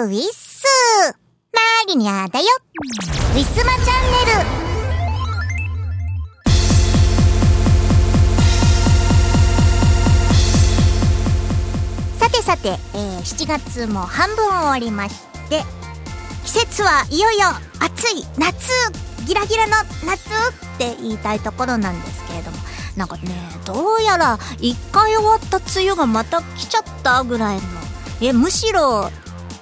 [0.00, 0.64] ウィッス
[1.52, 2.46] マリニャだよ。
[3.34, 4.48] ウィスマチャンネル。
[12.16, 15.20] さてさて、えー、7月も半分終わりまし
[15.50, 15.64] て
[16.44, 17.48] 季節はいよいよ
[17.80, 18.70] 暑い夏
[19.26, 19.72] ギラギラの
[20.06, 22.56] 夏って言いたいところなんですけれども
[22.96, 23.22] なんかね
[23.66, 27.62] どうやら一回終わった梅雨がまた来ちゃったぐらいの
[28.20, 29.10] えむしろ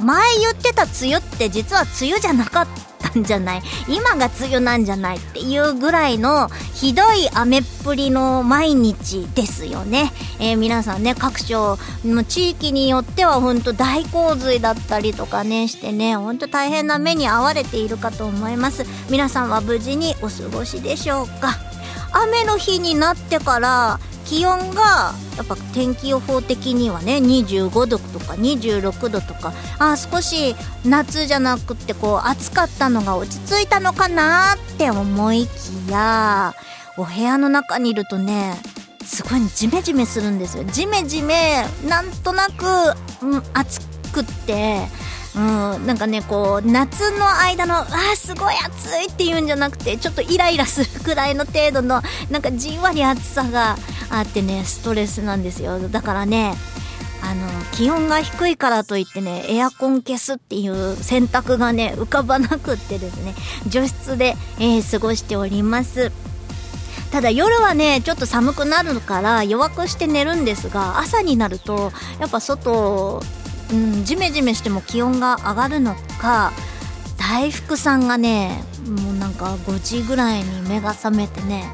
[0.00, 2.66] 前言ってた梅雨って実は梅雨じゃなかっ
[2.98, 3.62] たんじゃない？
[3.88, 18.84] 今が梅雨なんじゃないっていうぐらいのひどい雨っぷりの毎日ですよね、えー、皆さんね各所の地域によっては本当大洪水だったりとかねしてね本当大変な目に遭われているかと思います。
[19.10, 21.54] 皆さんは無事にお過ごしでしょうか？
[22.12, 36.54] 雨の日になってから気温がやっぱ天気予報的にはね25度とか26度とかあ少し夏じゃなくてこう暑かったのが落ち着いたのかなって思いきや
[36.96, 38.54] お部屋の中にいるとね
[39.04, 40.64] すごいジメジメするんですよ。
[40.64, 42.64] ジメジメなんとなく、
[43.22, 43.80] うん、暑
[44.12, 44.88] くって
[45.36, 52.00] うん、なんかねこう夏の間のあーすごい暑いっていうんじゃなくてちょっとイライラするくらいの程度の
[52.30, 53.76] なんかじんわり暑さが
[54.10, 55.88] あってねストレスなんですよ。
[55.88, 56.54] だからね
[57.22, 63.34] あの気温が低いからといってねエアコン消すっていう選択がね浮かばなくってですね
[63.66, 66.12] 除湿で、えー、過ごしております。
[67.10, 73.22] ただ夜はねちょっと寒くなるから弱くして寝るんですが朝になるとやっぱ外
[73.72, 76.52] うん、ジメジメしても気温が上がるのか
[77.18, 81.64] 大福さんがねもうなんか5時ぐらいに目が覚めてね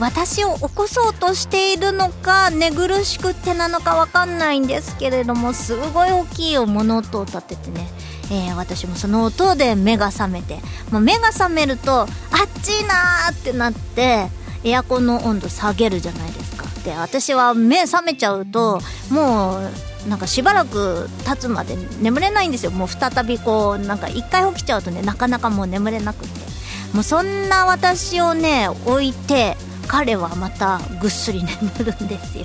[0.00, 7.86] 私を起こそうとしているのか寝苦しくってなのか分かんないんですけれどもすごい大きい物音を立ててね、
[8.32, 10.58] えー、私もその音で目が覚めて、
[10.90, 12.08] まあ、目が覚めるとあっ
[12.62, 14.28] ちいなーってなって
[14.64, 16.64] エアコンの温度下げるじゃないですか。
[16.82, 19.58] で私は目覚めちゃうとも
[20.06, 22.70] うなんかしばらく経つまで眠れないんですよ。
[22.70, 26.50] もう再びこうなんか一回起きちゃうとねなかなかもう眠れなくて。
[26.92, 29.56] もうそんな私をね置いて
[29.90, 32.44] 彼はまたぐっすり眠るんですよ。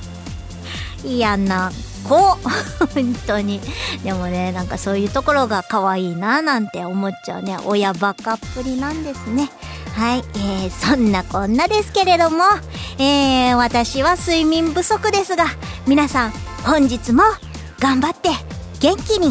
[1.06, 1.72] 嫌な
[2.04, 2.18] 子。
[2.18, 3.62] 本当に。
[4.04, 7.56] でもねなんかそういうところが可愛いななんて思っちゃうね。
[7.66, 9.52] 親バカっぷりなんですね。
[9.96, 12.44] はい、えー、そんなこんなですけれども、
[12.98, 15.46] えー、私は睡眠不足ですが
[15.88, 16.32] 皆さん
[16.66, 17.24] 本日も
[17.80, 18.30] 頑張って
[18.82, 19.28] 元気に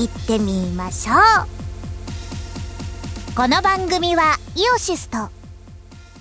[0.00, 1.14] いってみましょ
[3.32, 3.34] う。
[3.34, 5.30] この番組はイオシスと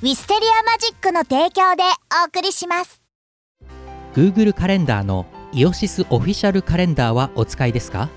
[0.05, 1.81] ウィステリアマジックの提供で
[2.23, 3.01] お送りします。
[4.13, 8.09] Google カレンダーのイオシスオフィシャルカレンダーはお使いですか？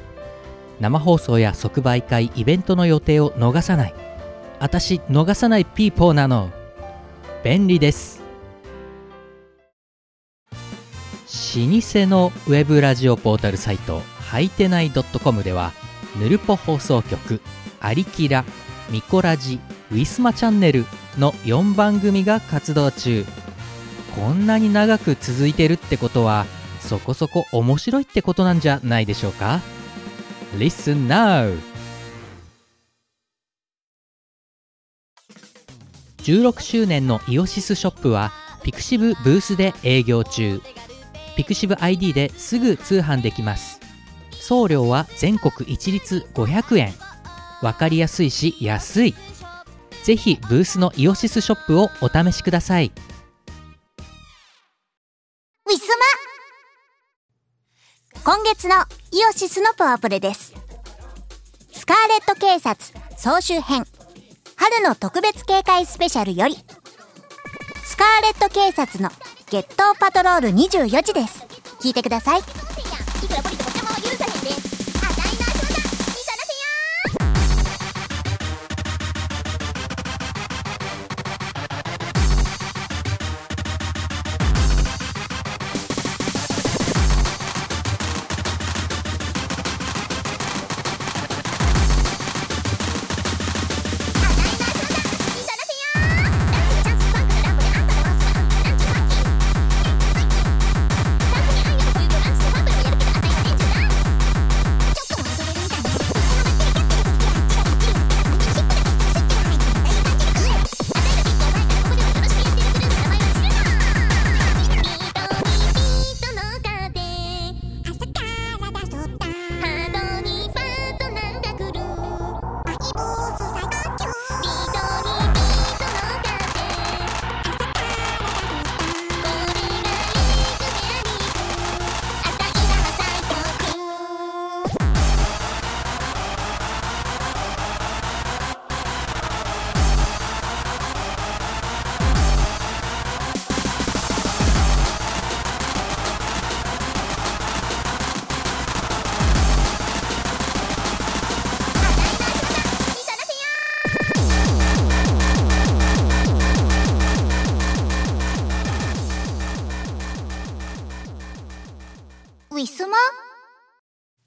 [0.81, 3.95] 生放送や即売会イベントの予定を逃さない。
[4.61, 6.51] 私逃さないピーポーなの。
[7.43, 8.21] 便利です。
[10.61, 15.73] 老舗のウェブラジオポータルサイトはいてない .com では
[16.21, 17.41] ぬるぽ放送局
[17.81, 18.45] 「アリキラ」
[18.93, 19.59] 「ミコラジ」
[19.91, 20.85] 「ウィスマチャンネル」
[21.19, 23.25] の4番組が活動中。
[24.15, 26.47] こんなに長く続いてるってことは
[26.81, 29.61] そこそこ面白いってことなんじゃないでしょうか
[30.57, 31.57] ？Listen now!
[36.19, 38.33] 16周年のイオシスショップは
[38.63, 40.61] ピクシブブースで営業中。
[41.37, 43.81] ピクシブ ID ですぐ通販できます。
[44.33, 46.93] 送料は全国一律500円。
[47.63, 49.15] わかりやすいし安い。
[50.09, 52.87] ぜひブースのイオシスショップをお試しください。
[52.87, 55.87] ウィス
[58.17, 58.25] マ。
[58.25, 58.77] 今月の
[59.13, 60.55] イオシスのパワープレです。
[61.73, 63.85] スカーレット警察総集編。
[64.57, 66.57] 春の特別警戒スペシャルより。
[67.85, 69.11] スカーレット警察の
[69.51, 71.45] ゲットパトロール24時です。
[71.83, 72.41] 聞いてください。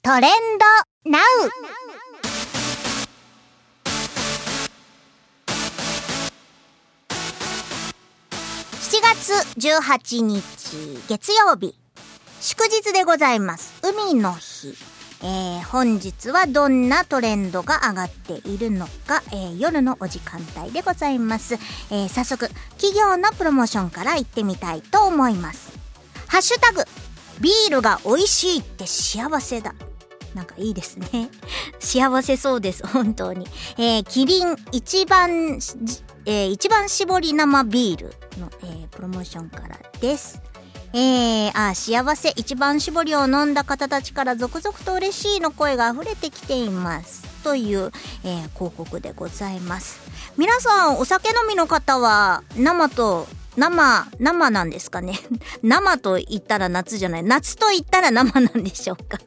[0.02, 0.30] トレン
[1.04, 1.22] ドナウ
[8.80, 10.42] 7月18日
[11.08, 11.74] 月曜日
[12.40, 13.80] 祝日でございます。
[13.82, 14.74] 海の日。
[15.24, 25.72] えー、本日はどんなトレンドが上がっているのか、えー、夜のお時間帯でございます、えー、早速企業のプロモーションから行ってみたいと思います。
[26.26, 26.82] ハッシュタグ
[27.42, 29.74] ビールが美味しいって幸せだ
[30.34, 31.28] なんかいいですね。
[31.78, 33.46] 幸せそうです、本当に。
[33.76, 35.58] えー、キリン一番、
[36.24, 38.06] えー、一番搾り生ビール
[38.40, 40.40] の、えー、プロモーションからです。
[40.94, 47.22] えー、あ、幸せ一番搾りを飲んだ方たちから続々と嬉しいの声が溢れてきています。
[47.42, 47.90] という、
[48.24, 50.00] えー、広告でございます。
[50.36, 53.26] 皆さん、お酒飲みの方は生と
[53.56, 55.18] 生、生なんですかね
[55.62, 57.22] 生と言ったら夏じゃない。
[57.22, 59.18] 夏と言ったら生なんでしょうか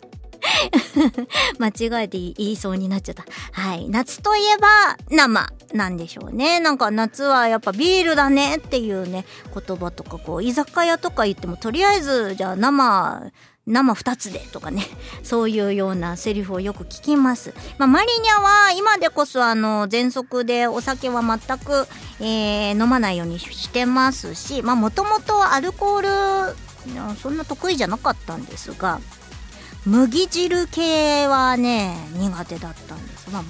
[1.60, 3.26] 間違えて言いそうになっちゃった。
[3.52, 3.90] はい。
[3.90, 6.60] 夏といえば生なんでしょうね。
[6.60, 13.32] なんか夏はやっぱビールだねっていうね、言葉とかこう、居酒屋とか行ってもとりあえずじゃあ生、
[13.68, 14.84] 生2つでとかね、
[15.24, 17.54] そういうようなセリフをよく聞きます。
[17.78, 21.88] まあ、マリニャは今でこそあの、喘息でお酒は全く、
[22.20, 26.56] えー、飲まないようにしてますし、まあもともとアルコール、
[27.18, 29.00] そんな得意じゃなかったんですが、
[29.86, 33.44] 麦汁系はね苦手だったんです、まあ、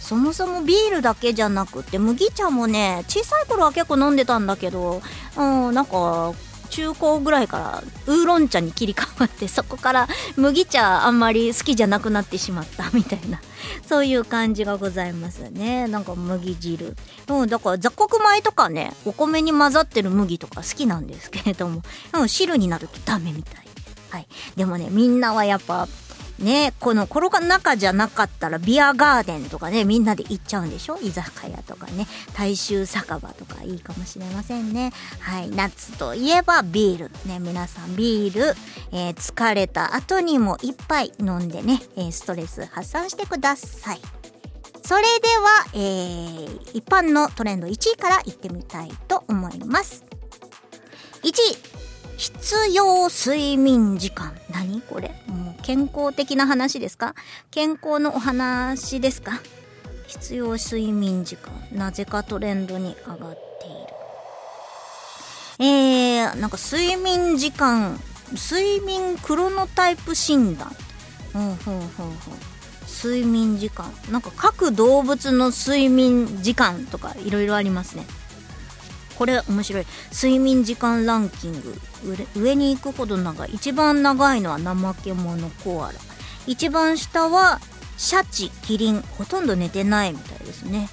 [0.00, 5.02] そもそもビールだけじゃなくて麦茶もね小さい頃は結構飲んでたんだけど、
[5.36, 6.32] うん、なんか
[6.72, 13.40] 中高ぐらいからウーロン茶に切り替わってそこから麦茶あんまり好きじゃなくなってしまったみたいな
[13.86, 15.86] そういう感じがございますね。
[15.86, 16.96] なんか麦汁。
[17.28, 21.82] うんだから雑穀米とかねお米に混ざってる麦とか好きなんですけれども、
[22.14, 23.62] うん、汁になるとダメみたい
[24.12, 24.26] はい。
[24.56, 25.88] でもね、みんなはやっぱ、
[26.42, 30.98] ね、このコロナ禍じゃなかったらビアガーデンとかね、みんなで行っちゃうんでしょ？
[31.00, 34.92] 居酒屋とかね、大衆酒場とかいいかもしれませんね。
[35.20, 35.50] はい。
[35.50, 37.10] 夏といえばビール。
[37.26, 38.54] ね、皆さんビール、
[38.92, 44.00] えー、疲れた後にも一杯飲んでね、え、ストレス発散してください。
[44.84, 45.08] それで
[45.38, 50.04] は、えー、一般のトレンド1位からいってみたいと思います。
[51.22, 51.32] 1位、
[52.16, 54.32] 必要睡眠時間。
[54.50, 54.80] 何？
[54.82, 57.14] これもう健康的な話ですか？
[57.50, 59.40] 健康のお話ですか？
[60.06, 61.52] 必要睡眠時間。
[61.72, 63.86] なぜかトレンドに上がっている。
[65.58, 67.98] えー、なんか睡眠時間、
[68.32, 70.68] 睡眠クロノタイプ診断。
[71.32, 72.34] ほうほうほうほう。
[73.04, 73.92] 睡眠時間。
[74.10, 78.06] なんか各動物の睡眠時間とかいろいろありますね。
[79.22, 79.86] これ面白い。
[80.12, 81.76] 睡眠時間ランキング。
[82.34, 85.98] 上に行くほど長い一番長いのは怠け者コアラ。
[86.48, 87.60] 一番下は
[87.96, 90.90] シャチキリンほとんど寝てないみたいですね。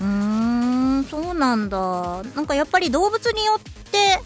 [0.00, 2.22] うーんそうなんだ。
[2.34, 4.22] なんかやっぱり動物によって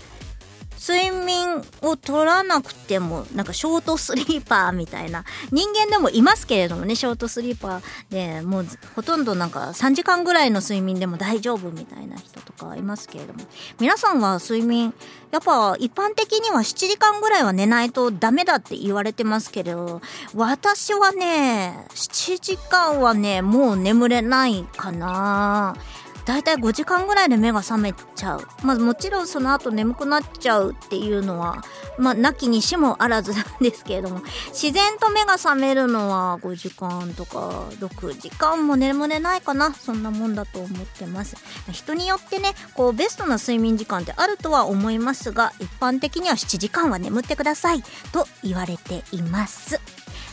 [0.80, 5.24] 睡眠を取らなくてもなんかショートスリーパーみたいな。
[5.52, 13.40] 人間でもいますけれどもねショートスリーパーでもうほとんどなんか3時間ぐらいの睡眠でも大丈夫みたいな人とかいますけれども。
[13.78, 14.94] 皆さんは睡眠
[15.30, 20.00] やっぱ一般的には7時間ぐらいは寝ないとダメだって言われてますけど
[20.34, 25.76] 私はね7時間はねもう眠れないかな。
[26.24, 28.46] 大体5時間ぐらいで目が覚めちゃう。
[28.62, 31.64] まあもちろんその後眠くなっちゃうっていうのは、
[31.98, 39.72] まあなきにしもあらずなんですけれども、自然と目が覚めるのは5時間とか6時間も眠れないかな。
[39.72, 41.36] そんなもんだと思ってます。
[41.72, 49.80] 人によってね、こうベストな睡眠時間ってあるとは思いますが、一般的には7時間は眠ってくださいと言われています。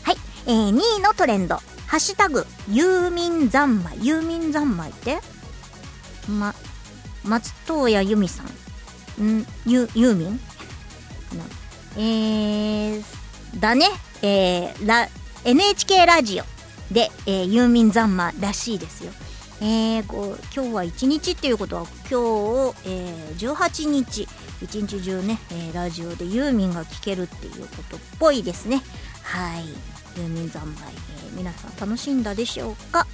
[0.02, 0.16] はい。
[0.46, 1.56] えー、2位のトレンド。
[1.86, 4.04] ハッシュタグ、ユーミン三昧。
[4.04, 5.18] ユーミン三昧って？
[6.30, 6.54] ま、
[7.24, 8.46] 松任谷由実さん。
[9.22, 9.46] ん？
[9.66, 10.38] ユユーミン？
[10.38, 11.44] かな。
[11.96, 13.04] えー、
[13.58, 13.86] だね。
[14.22, 15.08] えー、ラ、
[15.44, 16.44] NHK ラジオ
[16.92, 19.12] で、えー、ユーミン三昧らしいですよ。
[19.60, 24.28] えー、こう今日は1日っていうことは今日、えー、18日
[24.62, 28.82] 一日中ね、えー、ラジオでユーミンが聴けるっていうことっぽいですね。
[29.22, 29.68] はい。
[30.16, 33.06] ユーミン三昧、えー、皆さん楽しんだでしょうか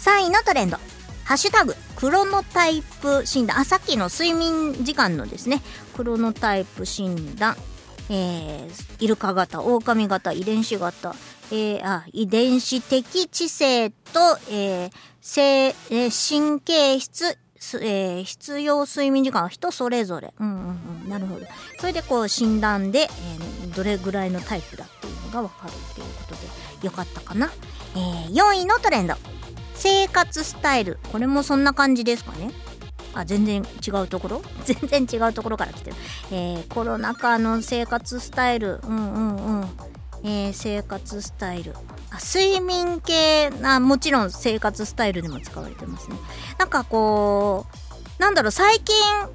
[0.00, 0.78] ？3位のトレンド。
[1.24, 3.58] ハッシュタグ、クロノタイプ診断。
[3.58, 5.62] あ、さっきの睡眠時間のですね、
[5.96, 7.56] クロノタイプ診断。
[8.10, 11.14] えー、イルカ型、狼型、遺伝子型、
[11.50, 17.38] えー、あ、遺伝子的知性と、えー、性、えー、神経質、
[17.80, 20.34] えー、必要睡眠時間は人それぞれ。
[20.38, 21.08] うんうんうん。
[21.08, 21.46] なるほど。
[21.78, 27.50] それでこう診断で、えー、どれぐらいのタイプだっていうのがわかるっていうことでよかったかな。
[27.96, 29.14] えー、4位のトレンド。
[29.74, 30.98] 生活スタイル。
[31.12, 32.50] これもそんな感じですかね。
[33.14, 34.42] あ、全然違うところ？
[34.64, 35.96] 全然違うところから来てる。
[36.32, 38.80] えー、コロナ禍の生活スタイル。
[38.82, 39.70] うんうんうん。
[40.24, 41.74] えー、生活スタイル。
[42.10, 46.16] あ、睡眠系あ、もちろん生活スタイルでも使われてますね。
[46.58, 47.66] なんかこ
[48.18, 48.94] う、なんだろう、最近、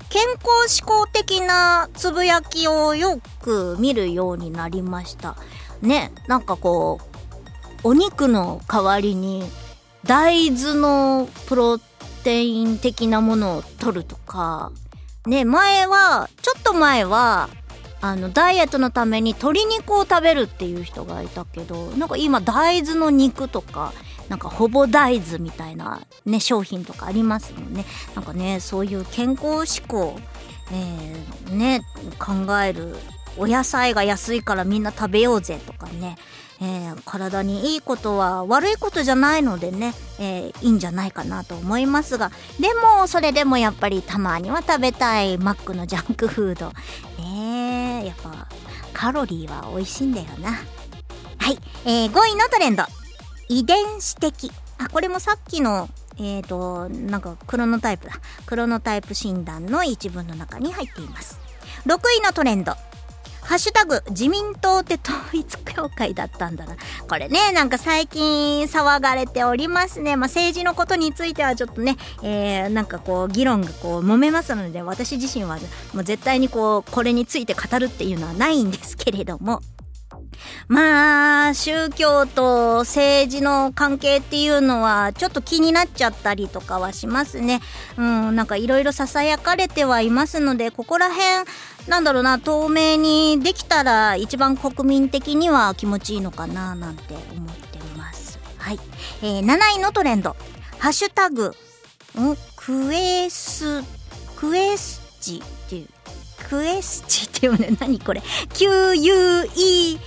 [0.09, 0.23] 健
[0.63, 5.35] 康志向的なつぶやきをよく見るようになりました。
[5.81, 6.99] ね、なんかこ
[7.83, 9.43] う、お肉の代わりに、
[10.05, 11.77] 大豆のプロ
[12.23, 14.71] テイン的なものを取るとか、
[15.25, 17.49] ね、前は、ちょっと前は、
[18.01, 23.93] あの、ダイエットのために鶏肉を食べるっていう人がいたけど、なんか今大豆の肉とか、
[24.29, 27.85] なんかほぼ大豆みたいなね、商品とかありますもんね。
[28.15, 30.17] なんかね、そういう健康志向、
[30.71, 31.81] えー、ね、
[32.19, 32.95] 考える
[33.37, 36.15] お野菜が安いからみんな食べようぜとかね、
[36.61, 46.73] えー、体にいいことは悪いことじゃないのでね、えー、いいんじゃないかなと思いますがでもそれでもやっぱりたまには食べたいマックのジャンクフード
[47.21, 48.47] ねやっぱ
[48.91, 52.83] カロリーは美味しいんだよなはい、えー、5位のトレンド
[53.49, 54.51] 遺伝子的。
[54.77, 55.89] あ、これもさっきの、
[56.19, 58.13] えっ、ー、と、なんか、クロノタイプだ。
[58.45, 61.39] クロノタイプ診断の一文の中に入っています。
[61.87, 62.73] 6位のトレンド。
[63.49, 66.75] ハッシュタグ、自民党って統一協会だったんだな。
[67.07, 70.17] これね、なんか最近騒がれておりますね。
[70.17, 75.57] まあ、政治のことについてはちょっとね、えー、なんかこう、議論がこう、揉めますので、私自身は
[75.95, 79.63] もう絶対にこう、これについて語るっていうのはないんですけれども、
[80.69, 87.59] まあ、宗教と政治の関係っていうのはちょっと気になっちゃったりとかはしますね。
[87.97, 91.49] うん、なんかいろいろ囁かれてはいますので、ここら辺、
[91.87, 98.39] なんだろうな、透明にできたら一番国民的には気持ちいいのかななんて思ってます。
[98.57, 98.79] はい。
[99.23, 100.35] えー、7位のトレンド。
[100.77, 101.51] ハッシュタグ、ん？
[102.55, 103.81] クエス、
[104.35, 105.87] クエスチっていう、
[106.47, 108.21] クエスチっていうね、何これ
[108.53, 109.99] ?QUE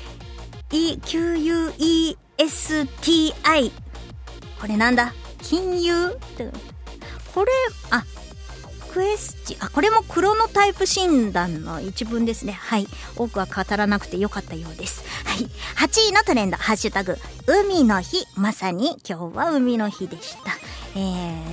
[0.72, 2.16] E-Q-U-E-S-T-I
[4.60, 5.12] これなんだ？
[5.42, 6.06] 金融？
[6.06, 6.50] って
[7.34, 7.50] これ
[7.90, 8.04] あ
[8.92, 12.52] クエスチあこれもクロノタイプ診断の一文ですね。
[12.52, 12.86] はい。
[13.16, 15.02] 多くは語らなくてよかったようです。
[15.24, 15.48] はい。
[15.86, 16.58] 8位のトレンド。
[16.58, 18.26] ハッシュタグ海の日。
[18.36, 20.52] まさに今日は海の日でした。
[20.94, 20.98] え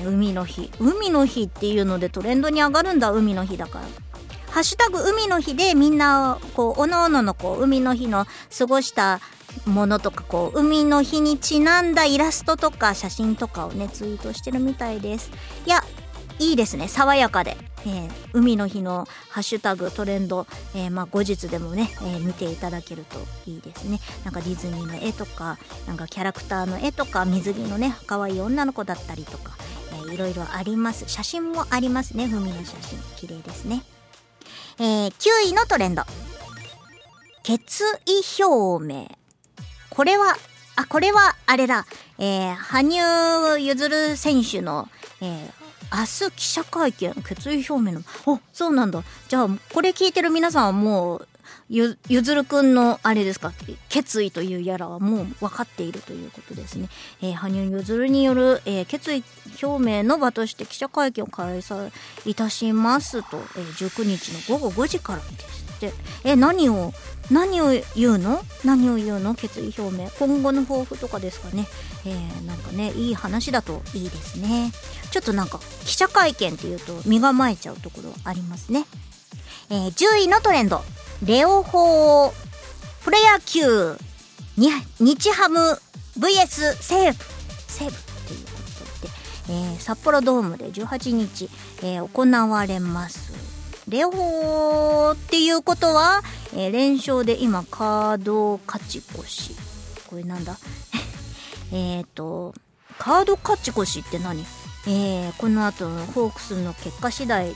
[0.04, 0.70] ー、海の日。
[0.80, 3.12] 海の日っていうのでトレンドに上がるんだ。
[3.12, 3.86] 海の日だから。
[4.52, 8.26] ハッシュタグ海の日でみんな、こう、おのおののこう、海の日の
[8.58, 9.20] 過ごした
[9.66, 15.32] ものとか、こう、海の日にちなんだイラストとか写真とかをね、ツイートしてるみたいです。
[15.66, 15.84] いや、
[16.40, 16.88] いいですね。
[16.88, 17.58] 爽やかで。
[17.86, 24.00] えー、海の日のハッシュタグトレンド、えー、まあ後日でもね、えー、見ていただけるといいですね。
[24.26, 29.54] なんかディズニーの絵とか、なんかキャラクターの絵とか、水着のね、可愛い女の子だったりとか、
[29.94, 31.06] えー、いろいろあります。
[31.08, 32.26] 写真もありますね。
[32.26, 33.00] 海の写真。
[33.16, 33.84] 綺麗ですね。
[34.82, 36.04] えー、9位のトレンド。
[37.44, 39.10] 決意表明。
[39.90, 40.38] これは、
[40.78, 41.86] あ、これは、あれだ。
[42.18, 44.88] えー、羽生結弦選手の、
[45.20, 45.52] えー、
[45.92, 49.04] 明日記者会見、決意表明の、あ、そうなんだ。
[49.28, 51.28] じゃあ、これ聞いてる皆さんはもう、
[51.70, 53.54] ゆ、ずるくんの、あれですか、
[53.90, 56.90] 決意というやらはもう分かっているということですね。
[57.22, 59.24] えー、羽生結弦による、えー、決意
[59.62, 61.92] 表明の場として記者会見を開催
[62.26, 65.94] いたしますと、えー、19日の午後5時からですって。
[66.24, 66.92] え、何を、
[67.32, 68.42] 何を言うの？
[68.66, 69.36] 何を言うの？
[69.36, 70.10] 決意表明。
[70.18, 71.68] 今後の抱負とかですかね。
[72.06, 74.72] えー、なんかね、いい話だといいですね。
[75.12, 78.86] ちょっとなんか、記者会見っていうと身構えちゃうところありますね。
[79.70, 80.84] えー、10位のトレンド。
[81.26, 82.32] レオホー、
[83.04, 83.98] プロ野球、
[84.56, 85.60] 日ハム
[86.18, 87.18] VS 西武、
[87.68, 88.52] 西武というこ
[88.96, 89.14] とで、
[89.50, 91.50] えー、札幌ドームで18日、
[91.84, 93.34] えー、行われます。
[93.90, 96.22] レオホーっていうことは、
[96.54, 99.56] えー、連勝で今カード勝ち越し。
[100.10, 100.58] これなんだ？
[101.74, 102.54] えっと、
[102.98, 104.46] カード勝ち越しって何？
[104.88, 107.54] えー、この後のホークスの結果次第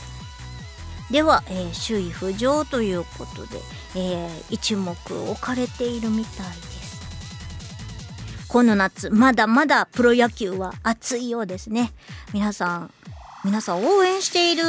[1.12, 3.60] では、えー、首位浮上ということで、
[3.96, 6.84] えー、一目置かれているみたいです。
[8.48, 11.92] この夏、まだまだプロ野球は熱いようですね。
[12.34, 12.92] 皆さん、
[13.44, 14.64] 皆さん応援している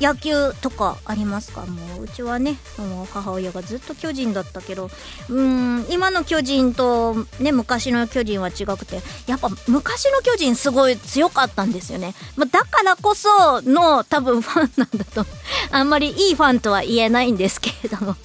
[0.00, 1.66] 野球とかありますか？
[1.66, 4.90] もううちはねもう母親がずっと巨人だったけど。
[5.28, 15.26] うん今の巨人とね昔の巨人は違くてやっぱ昔の巨人すごい強かったんですよね、ま、だからこその多分ファンなんだと。
[15.70, 18.16] あんまりいいファンとは言えないんですけれども。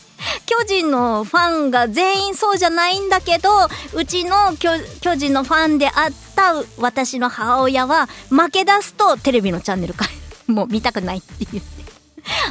[0.46, 3.50] 巨人のファンが全員そうじゃないんだけど
[3.94, 5.94] うちの巨人のファンであっ
[6.36, 10.12] た私の母親は負け出すとテレビのチャンネルから
[10.54, 11.82] もう見たくないって言って。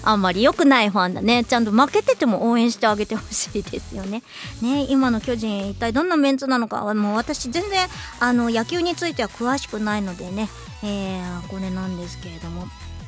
[0.03, 1.45] あんまり良くないファンだね。
[1.45, 4.25] ちゃんと負けてても応援してあげてほしいですよね。
[4.61, 10.49] ね今の巨人一体どんなメンツなのかもう私全然あの野球については詳しくないのでね、
[10.83, 12.67] えー、これなんですけれども。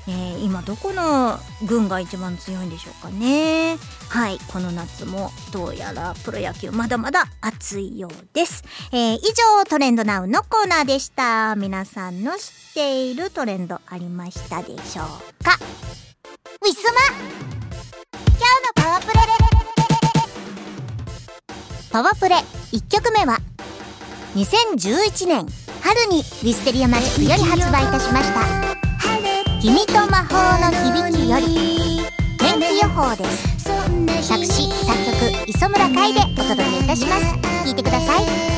[0.09, 3.79] えー、今どこの軍が一番強いんでしょうかね？
[4.09, 11.55] はいこの夏もどうやらプロ野球まだまだ熱いようです、えー、以上トレンドナウのコーナーでした。
[11.57, 15.57] 皆さんの知っているトレンドありましたでしょうか？
[16.65, 19.15] ウィスマ今日のパワープレ
[21.91, 22.37] パワープレ
[22.73, 23.39] 1曲目は
[24.35, 25.47] 2011年
[25.83, 28.92] 春にウィステリアマジックより発売いたしました。
[29.63, 32.01] 君と魔法の響きより
[32.37, 33.63] 天気予報です。
[34.27, 37.27] 作詞作曲磯村海でお届けいたします。
[37.65, 38.52] 聞いてください。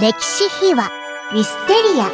[0.00, 0.92] 歴史秘話
[1.32, 2.08] ウィステリア。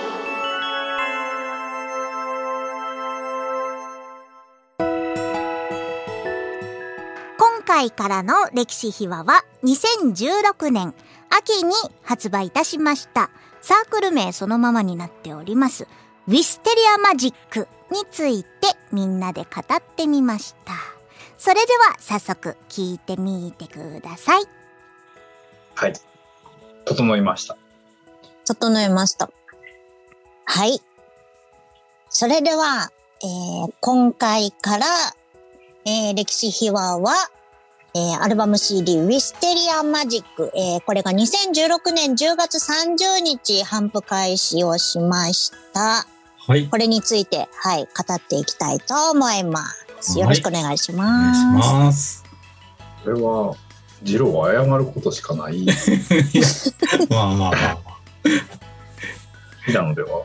[7.36, 10.94] 今回からの歴史秘話は2016年
[11.28, 13.28] 秋に発売いたしました。
[13.60, 15.86] サークル名そのままになっております。
[16.26, 18.50] ウィステリアマジックについて
[18.92, 20.72] みんなで語ってみました。
[21.36, 24.44] それでは早速聞いてみてください。
[25.74, 25.92] はい。
[26.86, 27.58] 整いました。
[28.44, 29.30] 整えました。
[30.44, 30.80] はい。
[32.08, 32.90] それでは、
[33.22, 34.86] えー今回から、
[35.86, 37.12] えー歴史秘話は、
[37.94, 46.06] えーアルバム CD ウィステリアマジック、えーこれが2016年10月30日頒布開始をしました。
[46.46, 46.68] はい。
[46.68, 49.64] これについて、はい、語っていきたいと思いま
[50.00, 50.12] す。
[50.12, 51.38] はいよろしくお願いしお願ます。
[51.38, 52.24] いします。
[53.04, 53.54] これは、
[54.02, 55.64] ジローは謝ることしかない。
[57.08, 57.93] まあまあまあ。
[59.66, 60.22] 平野では？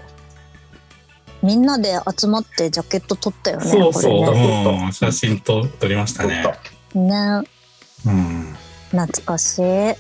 [1.42, 3.66] みんなで集まってジャケット撮ったよね。
[3.66, 6.44] そうそう、これねうん、写真と撮りましたね。
[6.94, 7.14] ね
[8.06, 8.56] うん。
[8.92, 9.62] 懐かしい。
[9.62, 9.96] なんか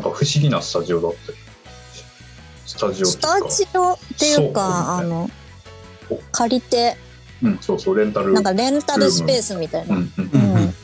[0.00, 1.18] 不思議なスタジオだって。
[2.66, 5.30] スタジオっスていうかタジオっていうか、そうあの
[6.10, 6.96] お、借りて、
[7.42, 8.32] うん、そうそう、レンタル。
[8.32, 9.96] なんかレンタルスペースみたいな。
[9.96, 10.38] うん、うんう。
[10.38, 10.74] んうん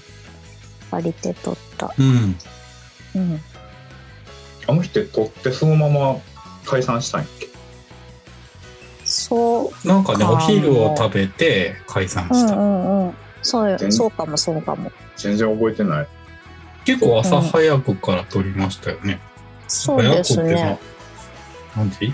[0.88, 1.92] 借りて撮った。
[1.98, 2.36] うん。
[3.16, 3.40] うん。
[4.68, 6.16] あの人撮ってそのまま
[6.64, 7.48] 解散したんやっけ？
[9.04, 9.88] そう。
[9.88, 12.54] なんかね、かお昼を食べて解散うんした。
[12.56, 13.14] うんうん。
[13.42, 14.90] そうよ全そうかもそうかも。
[15.16, 16.06] 全然覚えてない。
[16.84, 19.20] 結構朝早くから撮りましたよね。
[19.68, 20.64] そうです早くってね。
[21.76, 22.12] まあ何時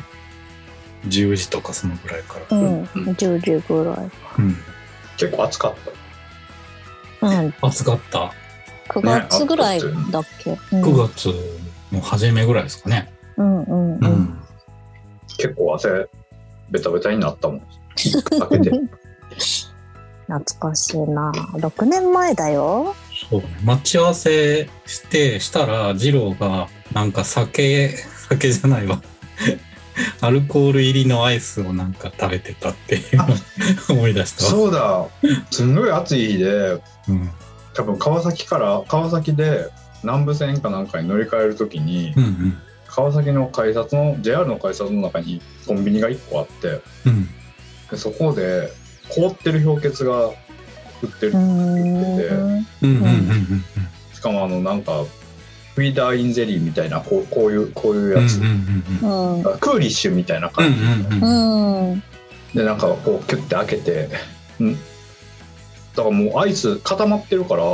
[1.07, 2.59] ?10 時とかそのぐらいから。
[2.59, 2.67] うん。
[2.67, 4.11] うん10時ぐらい。
[4.39, 4.57] うん。
[5.17, 5.75] 結構暑かっ
[7.21, 7.27] た。
[7.29, 7.55] うん。
[7.63, 8.33] 暑かった。
[8.89, 10.59] 9月ぐらいだっけ？
[10.73, 10.83] うん
[11.93, 13.13] 9月の初めぐらいですかね。
[13.37, 14.13] うんうんううん。
[14.23, 14.43] ん。
[15.39, 16.09] 結構汗、
[16.71, 17.61] ベタベタになったもん。
[17.61, 17.67] か
[18.49, 18.71] けて。
[20.27, 21.33] 懐かしいな。
[21.55, 22.95] 6年前だよ。
[23.31, 23.49] そうね。
[23.65, 27.91] 待ち合わせして、したら、二郎が、なんか酒、
[28.29, 29.03] 酒じゃないわ。
[30.23, 33.03] アルコール入りのアイスをなんか食べてたっていう
[33.91, 34.51] 思い出したわ。
[34.51, 35.07] そうだ。
[35.51, 37.31] すんごい暑い日で、うん。
[37.75, 39.69] 多分川崎から、川崎で
[40.03, 42.59] 南武線かなんかに乗り換えるときに、うんうん。
[42.87, 47.27] 川崎の改札の JR の改札の中にコンビニが1個あってうん。
[47.91, 48.71] でそこで
[49.09, 50.33] 凍ってる氷結が売
[51.07, 51.41] ってるうーん。
[51.41, 51.57] うん
[52.83, 53.65] うんうんうん
[54.13, 58.39] しかもあのなんかウィーダーインゼリーみたいなこうこういうこういうやつ。
[58.39, 62.03] クーリッシュみたいなうん感じ、うんうんうん。
[62.55, 64.09] でなんかこうキュッて開けて、
[64.61, 64.79] うん、だ
[65.97, 67.65] からもうアイス固まってるから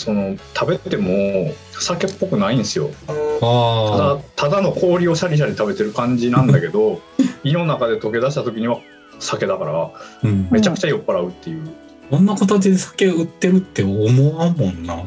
[0.00, 2.88] その食べても酒っぽくないんですよ。
[3.06, 3.12] た
[3.46, 7.02] あだただの氷をシャリシャリ食べてる感じなんだけど
[7.44, 8.78] 胃の中で溶け出した時には
[9.18, 9.90] 酒だからあ、
[10.22, 11.68] うん、めちゃくちゃ酔っ払うっていう、
[12.10, 15.02] こんな形で酒売ってるって思わんもんな。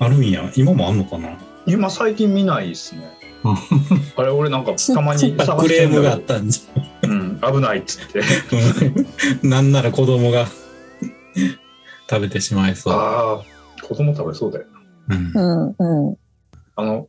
[0.00, 0.50] あるんや。
[0.56, 1.36] 今もあんのかな？
[1.66, 3.10] 今最近見ないですね。
[4.16, 6.62] あれ俺なんかたまに探クレームがあったんじ
[7.02, 8.22] うん、危ないっつって。
[9.46, 10.46] なんなら子供が
[12.08, 13.51] 食べてしまいそう、ああ
[13.82, 14.66] 子供食べそうだよ。
[15.08, 15.32] うん。
[15.34, 15.40] う
[15.80, 16.08] ん。
[16.08, 16.16] うん。
[16.76, 17.08] あの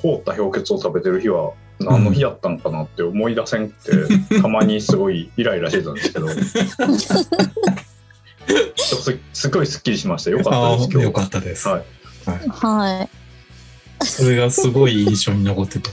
[0.00, 6.28] 凍った氷結を食べてる日は何の日やったんかなって思い出せんくて、たまにすごいイライラしてたんですけど。
[8.76, 10.30] すすごいすっきりしました。
[10.30, 11.84] よかったあです今日あよかったです、はい。
[12.48, 13.08] はい。
[14.04, 15.90] それがすごい印象に残ってて。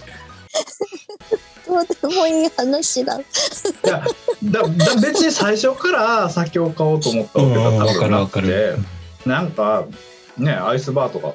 [1.67, 3.17] どうでもいい話だ。
[3.17, 3.23] い
[3.85, 4.03] や
[4.43, 4.67] だだ
[5.01, 8.77] 別に最初から酒を買おうと思ったわけがうんわ多分なかるわかくてる
[9.25, 9.85] なんか
[10.37, 11.33] ねアイスバーとか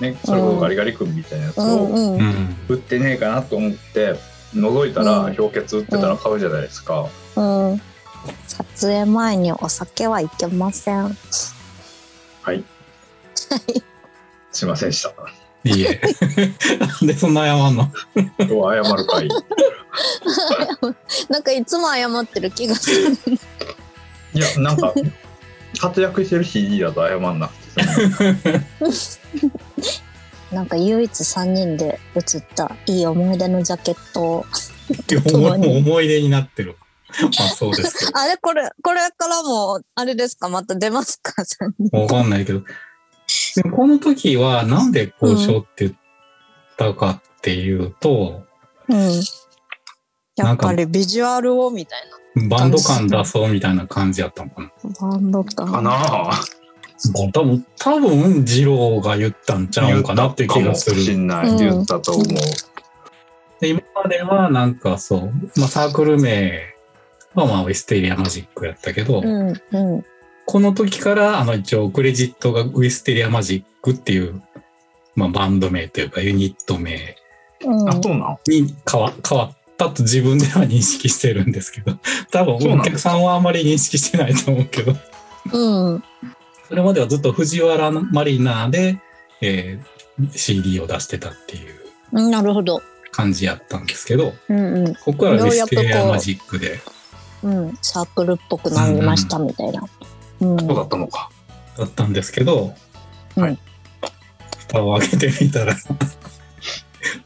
[0.00, 2.18] ねそれこそガリガリ君みたいなやつうをんうん。
[2.18, 4.14] うん売ってねえかなと思って
[4.54, 7.80] 覗いたらうん氷結売ってたら買うじゃないですか、うん。
[8.46, 11.16] 撮影前にお酒はいけません。
[12.42, 12.64] はい
[14.52, 15.10] すいませんでした
[15.64, 16.00] いいえ
[16.78, 17.90] なんでそんな謝んの？
[18.38, 19.28] 今日は謝る会
[21.30, 23.16] なんかいつも謝ってる気がする。
[24.34, 24.92] いやなんか
[25.82, 28.60] 活躍してる CD だと謝んなくて
[30.52, 34.46] なんか唯一三人で写ったいい思い出のジャケットを。
[35.34, 36.76] 思い思い出になってる
[37.20, 40.48] まあそうです あれこれ、これからも、あれですか？
[40.48, 41.32] また出ますか？
[41.92, 42.62] わかんないけど。
[43.56, 45.92] でもこの時はなんで交渉って言っ
[46.76, 48.42] たかっていうと、
[48.88, 49.22] うん。
[50.36, 52.00] やっぱりビジュアルをみたい
[52.48, 54.68] バンド感出そうみたいな感じやったのかな。
[54.68, 54.72] な。
[55.10, 55.70] バンド感。
[55.70, 56.30] かな
[57.32, 61.04] 多分、多分、二郎が言ったんちゃうんかなって気がする。
[61.04, 62.26] 言ったかもしんない、うん言ったと思う
[63.60, 66.60] で今まではなんかそう、まあサークル名
[67.34, 69.52] はまあウィステリアマジックやったけど、うん、う
[69.98, 70.04] ん。
[70.46, 74.42] この時からあの一応クレジットがウィステリアマジックっていう、
[75.14, 77.16] まあバンド名というかユニット名
[77.64, 78.38] うんあそうなん？
[78.48, 79.56] に変わ変わっ
[79.88, 81.98] たと自分では認識してるんですけど、
[82.30, 84.96] 多分お客さんはあまり認識してないと思うけど、
[85.52, 86.04] うん。
[86.68, 88.98] それまではずっと藤原マリナーで、
[89.40, 89.92] えー
[90.34, 91.60] CD を出してたってい
[92.12, 92.82] うなるほど。
[93.10, 94.94] 感じやったんですけど、うんうん。
[94.94, 96.80] ここからウィステリようやくこうアマジックで
[97.42, 97.78] うん。
[97.80, 99.84] サークルっぽくなりましたみたいな。
[100.40, 100.58] うん。
[100.58, 101.30] そうだったのか
[101.78, 102.74] だったんですけど、
[103.36, 103.58] はい
[104.68, 105.74] 蓋を開けてみたら、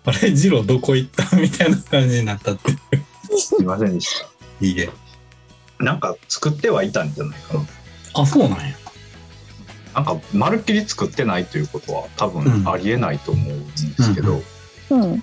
[0.05, 1.37] あれ、ジローどこ行った？
[1.37, 2.73] みたいな感じになったって。
[3.39, 4.27] すいませんでした
[4.61, 4.89] いいえ。
[5.79, 7.65] なんか作ってはいたんじゃないかな
[8.15, 8.75] あ、そうなんや。
[9.95, 14.41] なんかまるっきり作ってないということは多うん分ありえないと思うんですけど、
[14.91, 15.23] うんうん。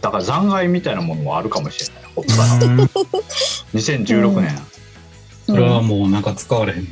[0.00, 2.44] だから残骸みたいなものはあるかもしれないほったら
[3.72, 4.58] 2016年、
[5.46, 6.84] それはもうなんか使われへん。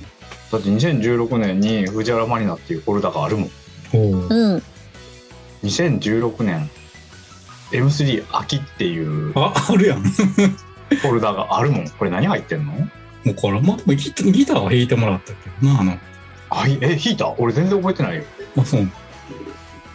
[0.50, 3.50] だって2016年に藤原マリナっていうフォルダがあるもん
[3.94, 4.62] うん。
[5.64, 6.68] 2016年
[7.72, 10.02] M3 秋っていうフあ、あるやん。
[10.02, 11.88] もォルダがあるもん。
[11.88, 12.72] これ何入ってんの？
[13.26, 15.98] うこれ、まあ、でもギタギターは弾いてもらったけどな、あの、
[16.50, 17.34] あいえ弾いた？
[17.38, 18.24] 俺全然覚えてないよ。
[18.54, 18.88] まあ、そう。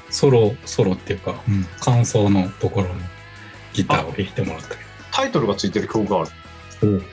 [0.10, 2.96] ソロ、ソロっていうか、うん、感想のところの
[3.74, 4.76] ギターを弾いてもらったけ
[5.12, 6.30] タイトルがついてる曲がある。
[6.82, 7.04] ど。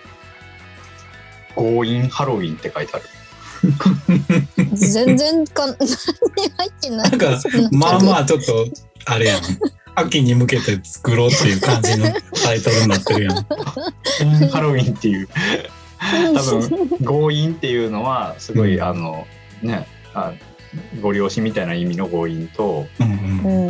[1.56, 3.04] 「強引ハロウィン」って書いてある
[4.74, 7.10] 全然か、 何入ってない。
[7.10, 7.40] なんか
[7.72, 8.66] まあまあちょっと、
[9.06, 9.40] あれやん。
[9.96, 12.06] 秋に向けて作ろうっていう感じの
[12.42, 13.46] タイトルになってるやん。
[14.50, 15.28] ハロウィンっていう
[16.34, 19.26] 多分強引っていうのはすごい、うんあの
[19.62, 20.32] ねあ
[21.00, 23.16] ご利用しみたいな意味の強引とうんうう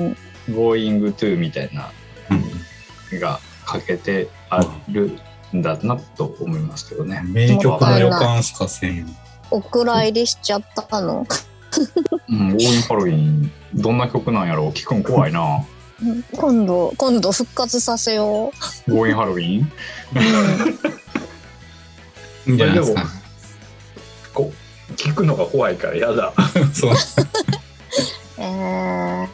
[0.06, 0.16] んん。
[0.50, 1.90] going to みたいな
[2.30, 5.18] うんがかけてある
[5.54, 7.22] んだなと思いますけどね。
[7.26, 9.06] 名曲の予感しかせんよ。
[9.50, 11.26] お蔵入りしちゃったの？
[12.28, 14.64] うん、強引ハロウィンどんな曲なんやろ？
[14.66, 15.64] う聞くん怖いな。
[16.36, 18.52] 今度、今度復活させよ
[18.86, 19.62] 強引ハロウィン？
[19.64, 19.68] う。
[22.48, 23.04] いいんじゃないですか。
[24.34, 24.52] こ
[24.96, 26.32] 聞くのが怖いからやだ。
[26.74, 26.94] そう。
[28.38, 29.28] え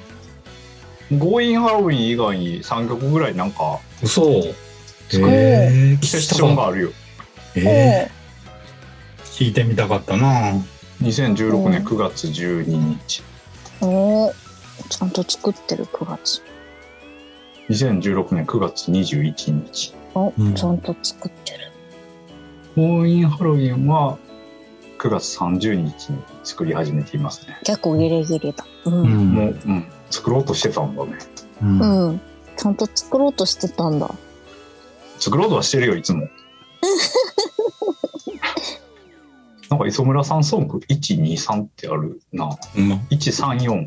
[1.10, 4.22] ー、強引ハロウィン以外に3曲ぐらいなんか嘘。
[4.42, 4.54] そう
[5.28, 6.90] えー、セッションがあるよ。
[7.56, 8.10] えー、
[9.40, 10.52] 聞いてみたかったな。
[11.00, 13.22] 2016年うん9月12日。
[13.80, 14.34] おー
[14.90, 16.42] ちゃんと作ってる9月。
[17.70, 19.94] 2016年9月21日。
[20.14, 21.72] お、うんちゃんと作ってる。
[22.76, 24.18] ホーインハロウィンは
[24.98, 27.58] 9月30日に作り始めていますね。
[27.64, 28.66] 結構ギリギリだ。
[28.84, 28.90] う。
[28.90, 31.16] うんんもう、うん、作ろうとしてたんだね。
[31.62, 32.20] うんうん。
[32.58, 34.14] ちゃんと作ろうとしてたんだ。
[35.18, 36.28] 作ろうとはしてるよ、いつも。
[39.70, 42.50] なんか磯村さんソング123ってあるな。
[42.76, 43.86] うん134。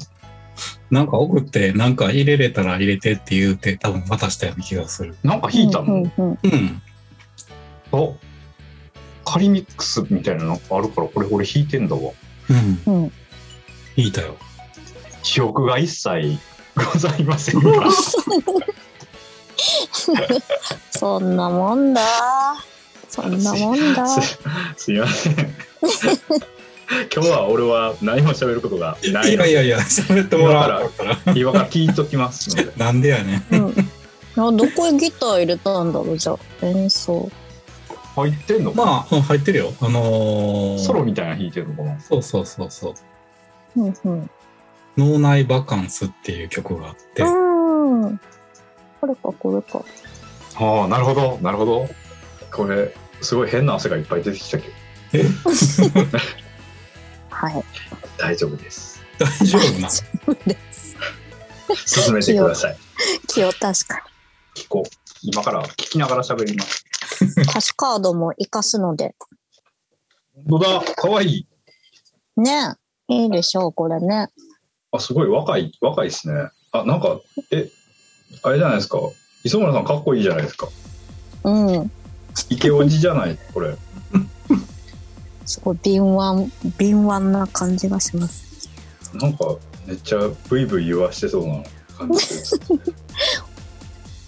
[0.90, 5.16] なんか送って、なんか入れれたら入れてって言うて、多分渡したような気がする。
[5.24, 6.82] なんか弾いたの、うんうんうん。
[7.92, 8.14] あ
[9.26, 12.12] 仮ミックスみたいなのがあるから、これ俺弾いてんだわ。
[12.50, 12.80] うん。
[12.86, 13.04] うん。
[13.04, 13.12] うん。
[13.98, 14.38] いいたよ。
[15.24, 16.38] 記憶が一切
[16.76, 17.90] ございませんが。
[20.92, 22.02] そんなもんだ。
[23.10, 24.08] そんなもんだ。
[24.08, 24.40] す
[24.78, 25.56] すいません。
[27.14, 31.18] 今日は俺は何も喋ることがないいやいやいや、喋ってもらわなかったら。
[31.36, 32.72] 今から聞いときますので。
[32.78, 33.56] なんでやねん。
[33.56, 33.74] うん。
[34.36, 37.30] あどこへギター入れたんだろうじゃあ演奏。
[38.16, 38.74] 入ってんの？
[38.74, 39.74] まあ、うん入ってるよ。
[39.82, 42.00] あのー、ソロみたいなの弾いてるのかな？
[42.00, 42.90] そうそうそうそ
[43.76, 43.82] う。
[43.82, 44.30] うんうん。
[44.98, 48.20] 脳内バカンスっていう曲があって、うん。
[49.02, 49.84] これかこれか。
[50.56, 51.90] ああ、なるほど、なるほど。
[52.52, 54.83] これ、すごい変な汗がいっぱい出てきたけど、え
[57.30, 57.64] はい。
[58.18, 59.00] 大丈夫です。
[59.20, 59.88] 大丈夫な
[60.46, 60.96] です。
[61.86, 62.78] 進めてください。
[63.28, 64.04] 気を確か
[64.56, 64.90] 聞こう。
[65.22, 66.86] 今から聞きながら喋ります。
[67.26, 67.32] に。
[67.44, 69.16] 歌詞カードも活かすので。
[70.48, 71.48] 本当だ、かわいい。
[72.36, 72.76] ね
[73.08, 74.30] いいでしょう、これね。
[74.92, 76.50] あ、すごい若い、若いですね。
[76.72, 77.20] あ、なんか、
[77.52, 77.70] え、
[78.42, 79.00] あれじゃないですか。
[79.44, 80.70] 磯村さんかっこいいじゃないですか。
[81.44, 81.92] うん。
[82.50, 83.76] 池おじじゃない、これ。
[85.46, 88.70] すごい敏腕、敏腕な感じがします。
[89.14, 91.64] なんか、めっちゃブイブイ言わしてそうな
[91.98, 92.60] 感じです。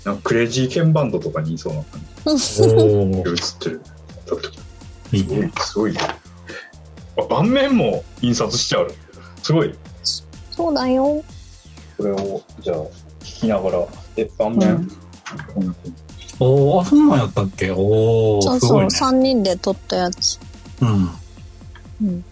[0.04, 2.02] なんかクレイジーケンバンドとかにいそうな感
[2.38, 3.82] じで映ってる。
[4.26, 4.32] す
[5.12, 5.98] ごいね。、すごい。
[5.98, 6.12] あ、
[7.30, 8.94] 盤面も印刷してある。
[9.42, 9.74] すごい。
[10.52, 11.24] そうだよ。
[11.98, 12.78] これを、じゃあ、
[13.22, 15.76] 聞きながら、え、盤面、うん
[16.38, 17.72] おー、あ、そんなんやったっけ？
[17.72, 18.88] おー、そうそう、ね。
[18.88, 20.38] 3人で撮ったやつ。
[20.82, 21.10] うん。
[22.02, 22.26] うん。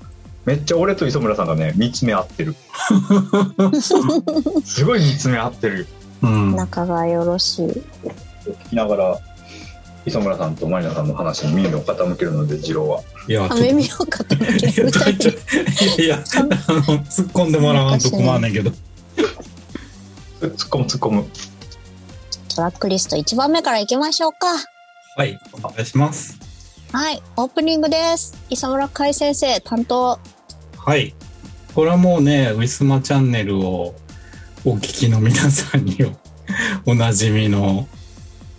[0.45, 2.56] めっちゃ俺と磯村さんがね、見つめ合ってる。
[4.65, 5.88] すごい見つめ合ってる。
[6.21, 6.56] うん。
[6.56, 7.67] 仲がよろしい。
[8.45, 9.19] 聞きながら、
[10.06, 13.01] 磯村さんとマリナさんの話に耳を傾けるので、次郎は。
[13.27, 14.91] いや、耳を傾けいや、る。
[14.91, 16.01] 大丈夫。
[16.01, 18.71] いや、あの、突っ込んでもらわんと困んねんけど。
[20.41, 21.25] 突っ込む突っ込む。
[22.53, 24.47] トラックリスト1番目からいきましょうか。
[25.15, 26.38] はい、お願いします。
[26.93, 28.38] はい、オープニングです。
[28.51, 30.19] 磯村海先生担当。
[30.77, 31.15] はい。
[31.73, 33.95] これはもうね、ウィスマチャンネルを
[34.63, 35.97] お聞きの皆さんに
[36.86, 37.88] おなじみの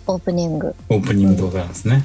[0.05, 0.75] オープニング。
[0.89, 2.03] オープニングでございますね。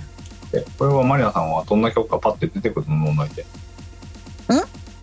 [0.52, 3.44] えこれはマリナさんはどんな曲かパッて出てくるの問題で。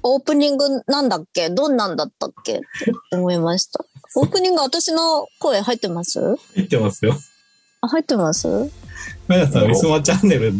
[0.03, 1.49] オープニングなんだっけ？
[1.49, 2.53] どんなんだったっけ？
[2.53, 2.65] って
[3.11, 3.83] 思いました。
[4.15, 6.37] オープニング私の声入ってます？
[6.55, 7.17] 入ってますよ。
[7.81, 8.47] あ、入ってます？
[9.27, 10.53] 皆さん、ウィスマチャンネル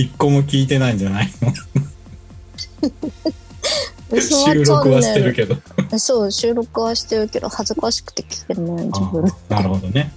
[0.00, 1.52] 一個も聞いてないんじゃないの？
[4.20, 5.56] 収録はしてるけど。
[5.90, 5.98] ど。
[5.98, 9.24] そう、収録はしてるけど、恥ずかしくて聞けない自分。
[9.50, 10.12] あなるほどね。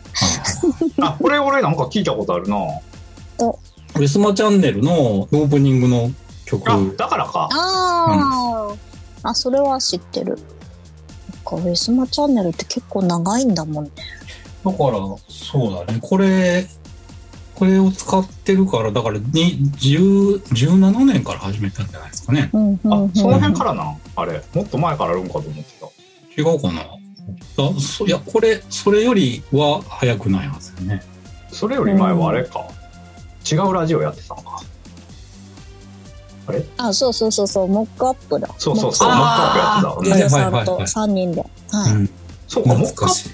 [1.02, 2.56] あ、これ俺なんか聞いたことあるな。
[2.58, 6.12] ウィスマチャンネルのオープニングの
[6.46, 6.72] 曲。
[6.72, 7.50] あ、だからか。
[7.52, 8.74] あ
[9.24, 10.38] あ、あ、それは知ってる。
[10.38, 13.92] なんかウェスマチャンネルって結構長いんだもんね。
[14.64, 16.00] だから、そうだね。
[16.02, 16.66] これ、
[17.62, 22.50] これを使ってるから、だからに、10 17年から始めたんじゃないですかね。
[22.54, 23.96] うんうんうんあ、その辺からな。
[24.16, 24.42] あれ。
[24.56, 26.42] もっと前からあるんかと思ってた。
[26.42, 26.82] 違うかな？
[26.82, 31.04] あそいや、これ、それよりは早くないはずよね。
[31.52, 32.66] それより前はあれか。
[33.52, 34.64] 違うラジオやってたのか。
[36.48, 36.66] あれ？
[36.78, 38.50] あ、そうそうそうそう、モックアップだ。
[38.58, 39.10] そうそうそう。
[39.10, 40.30] モモッックアップやってた。
[40.30, 40.48] クアップ。
[40.48, 41.42] さんとはいはいはいはい3人で。
[41.42, 41.92] はい。
[41.92, 42.10] うん。
[42.48, 43.08] そうか、モックア。
[43.08, 43.32] ッ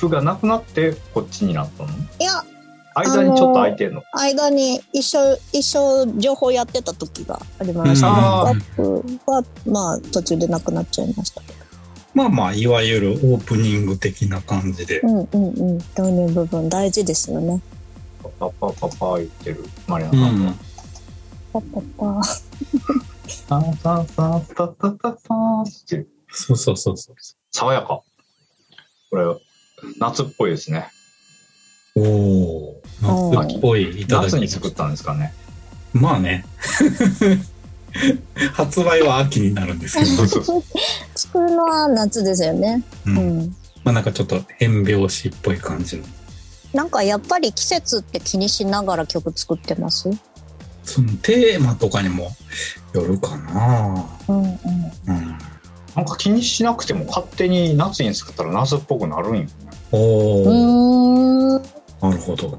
[0.00, 1.90] プがなくなってこっちになったの？
[1.90, 2.42] いや、
[2.98, 4.02] 間にちょっと空いてんの。
[4.12, 5.18] 間に一緒、
[5.52, 8.08] 一緒情報やってた時がありました。
[8.08, 11.52] うんは、まあ、途中でなくなっちゃいましたけ
[12.14, 15.00] まあまあ、いわゆるオープニング的な感じで。
[15.00, 15.08] ど。
[15.08, 15.76] うんうんうん。
[15.76, 17.60] 導入部分大事ですよね。
[18.40, 20.50] パパパパ言ってるマリナうさんが。
[20.50, 20.58] ん。
[21.52, 22.24] パパパ。
[22.24, 27.16] サーサーサーサーサーサーサーってそうそうそうそう。
[27.52, 28.02] 爽やか。
[29.10, 29.24] これ、
[29.98, 30.88] 夏っぽいですね。
[31.96, 35.34] おお夏っぽいいただき夏に作ったんですかね。
[35.92, 36.44] まあね。
[38.52, 40.26] 発売は秋になるんですけど、
[41.14, 42.82] 作るのは夏ですよね。
[43.06, 43.56] ううんん。
[43.82, 46.04] まあなんかちょっと変拍子っぽい感じの。
[46.74, 50.10] なんかやっぱり季節って気にしながら曲作ってます？
[50.84, 52.30] そのテーマとかにも
[52.92, 54.04] よるかな。
[54.28, 54.58] うんうん。
[55.06, 55.38] うん。
[55.94, 59.48] なんか気にしなくても勝手に夏に作ったら夏っぽくなるんよね
[59.92, 61.62] お。
[62.10, 62.58] なるほど。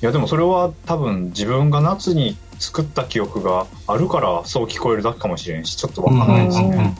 [0.00, 6.96] いやでもそれは多分自分が夏に作った記憶があるからそう聞こえるだけかもしれんしちょっとわかんないですうんね、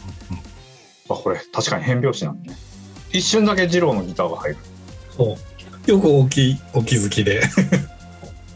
[1.08, 2.58] あこれ確かに変拍子なんだね
[3.12, 4.56] 一瞬だけ二郎のギターが入る
[5.16, 5.36] そ
[5.86, 5.90] う。
[5.90, 7.40] よくおきお気づきで。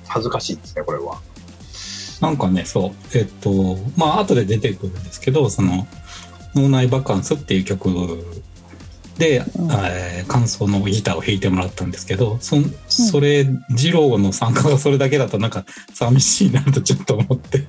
[0.07, 1.21] 恥ずかしいですねこれは
[2.21, 3.19] なんかね、そう。
[3.19, 5.89] えっと、まあ後で出てくるんですけど、その、
[6.55, 7.91] 脳内バカンスっていう曲
[9.19, 17.67] で、うんえー感想のギターを弾いてもらったんですけど、そんそれ、二郎の参加がそれだけだとなんか寂しいなとちょっと思って、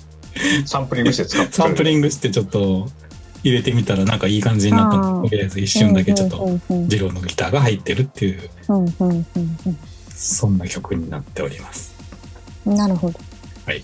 [0.66, 2.88] サンプリングして使ってサンプリングしてちょっと
[3.44, 9.26] 入れてみたらなんかいい感じになったとりあえず一瞬だけちょっとうんうん二郎のギターが入ってるっていう、うんうんうん
[10.16, 11.94] そんな曲になっております。
[12.66, 13.20] うんなるほど。
[13.66, 13.84] はい。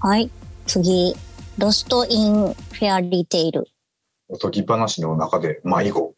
[0.00, 0.30] はい。
[0.66, 1.14] 次。
[1.58, 3.68] Lost in Fairy Tale。
[4.28, 6.13] おとぎ話の中で迷子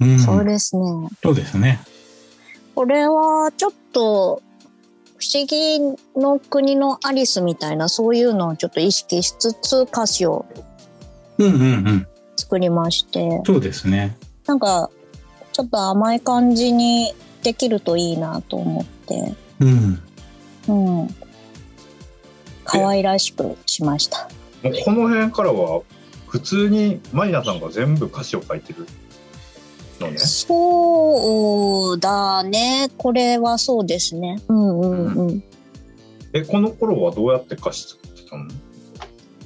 [0.00, 1.08] うん、そうですね。
[1.22, 1.80] そうですね。
[2.74, 4.42] これはちょっと
[5.16, 5.78] 不思議
[6.16, 10.44] の国のアリスみたいなそういうのをちょっと意識しつつ歌詞を
[11.38, 12.06] うんうんうん。
[12.36, 14.16] 作りましてそうですね。
[14.46, 14.90] なんか
[15.52, 20.02] ちょっと甘い感じにできるといいなと思ってうん。
[20.68, 21.08] うん
[22.64, 24.28] 可愛らしくしました
[24.84, 25.82] この辺からは
[26.26, 28.86] 普通にマリナさんが全部歌詞を書いてる
[30.00, 35.44] のねそうだねこれはそうですねうんうんうん
[36.32, 38.44] えこの頃はどうやって歌詞作ってたの？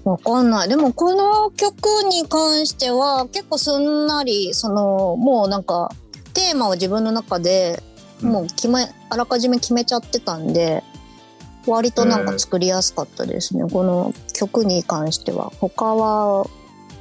[0.05, 0.69] わかんない。
[0.71, 5.91] でもこの曲に関しては結構すんなり、その、もうなんか、
[6.33, 7.83] テーマを自分の中で
[8.23, 10.83] もう決め、あらかじめ決めちゃってたんで、
[11.67, 13.69] 割となんか作りやすかったですね。
[13.71, 15.53] この曲に関しては。
[15.61, 16.47] 他は、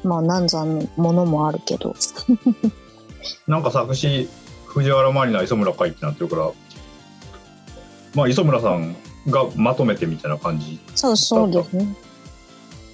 [0.04, 1.96] まあ難産のものもあるけど。
[3.48, 4.30] なんか作詞
[4.66, 6.52] 藤原マリナ磯村海ってなってるから
[8.16, 8.96] まあ磯村さん
[9.28, 11.96] がまとめてみたいな感じそうそうですね。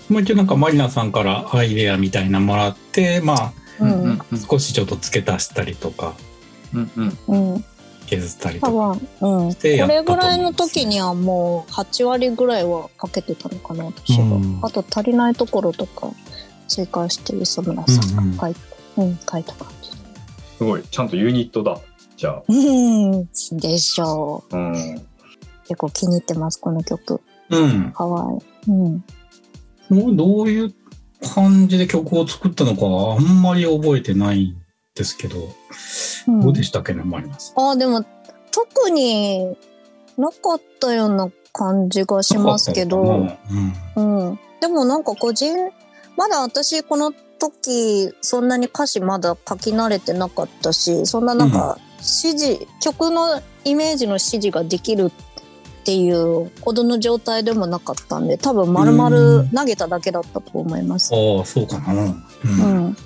[0.10, 4.19] もう一応なんかマリナさんからアイデアみたいなのもらって、まあ、うん。
[4.50, 6.13] 少しちょっと付け足したりとか、
[6.74, 6.91] うん
[7.28, 7.65] うんうん。
[8.06, 9.00] 削ったりと多か。
[9.22, 9.50] 分、うん。
[9.50, 14.26] こてやったれぐらいの時にはもう8割ぐらいはかけてたのかな、私は。
[14.26, 16.10] うんあと足りないところとか
[16.67, 18.60] 追加して磯村さんが書いて、
[18.98, 19.83] うん、書いた感じ。
[20.63, 21.78] すごいちゃんとユニットだ
[22.15, 23.28] じゃあうん、
[23.60, 24.58] でしょう。
[24.58, 24.73] うん
[25.65, 27.21] 結構気に入ってます、この曲。
[27.49, 27.91] うん。
[27.91, 28.71] かわいい。
[28.71, 29.04] うん。
[29.89, 30.73] もうどういう
[31.34, 34.58] 感じで曲を作ったのかはあんまり覚えてないん
[34.93, 35.38] ですけど、
[36.28, 37.71] うんどうでしたっけね、マリナさん。
[37.71, 38.06] あ、でも、
[38.52, 39.56] 特に
[40.17, 43.02] なかったような感じがしますけど、
[43.95, 44.30] うん。
[44.30, 44.39] うん。
[44.62, 45.56] でもなんか個人、
[46.17, 47.13] まだ私この
[47.49, 61.13] 時、そんなに歌詞まだ書き慣れてなかったし、そんななんか指示、曲のイメージの指示ができるっていうほどの状態でもなかったんで、多分丸々投げただけだったと思います。
[61.13, 61.94] ああ、そうかな。
[61.94, 62.85] うん。
[62.85, 62.98] うん。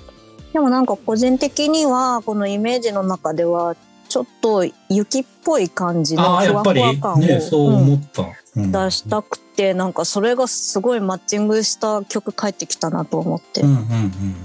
[0.52, 3.74] でもなんか個人的には、このイメージの中では、
[4.08, 6.80] ちょっと雪っぽい感じのふわやっぱり？
[6.82, 8.22] ふわ感を、ね、そううん思った。
[8.22, 14.36] うん出したくて、なんかそれがすごいマッチングした曲返ってきたなと思ってうんうんうん。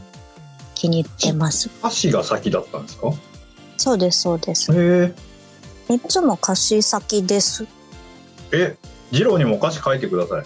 [0.76, 1.70] 気に入ってます。
[1.80, 3.11] 歌詞が先だったんですか？
[3.78, 4.72] そうです、そうです。
[4.72, 5.14] へ
[5.89, 7.66] いつも歌詞先です。
[8.51, 10.45] ええ二郎にも歌詞書いてください